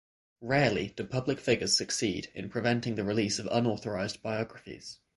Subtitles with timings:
[0.41, 4.97] Rarely do public figures succeed in preventing the release of unauthorized biographies.